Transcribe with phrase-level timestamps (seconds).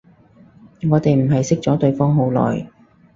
[0.89, 2.65] 我哋唔係識咗對方好耐